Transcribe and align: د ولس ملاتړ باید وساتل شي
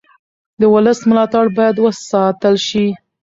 د 0.59 0.61
ولس 0.73 0.99
ملاتړ 1.09 1.45
باید 1.57 1.75
وساتل 1.85 2.55
شي 2.67 2.85